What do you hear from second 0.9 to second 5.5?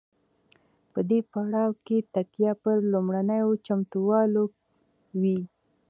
په دې پړاو کې تکیه پر لومړنیو چمتووالو وي.